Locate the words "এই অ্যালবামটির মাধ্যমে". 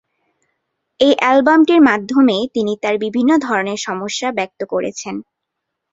0.99-2.37